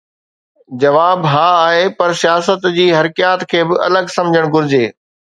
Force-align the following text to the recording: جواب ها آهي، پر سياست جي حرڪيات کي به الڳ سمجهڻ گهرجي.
جواب 0.81 1.19
ها 1.31 1.47
آهي، 1.65 1.83
پر 1.99 2.09
سياست 2.21 2.63
جي 2.77 2.85
حرڪيات 2.99 3.41
کي 3.51 3.61
به 3.73 3.77
الڳ 3.89 4.09
سمجهڻ 4.15 4.49
گهرجي. 4.57 4.83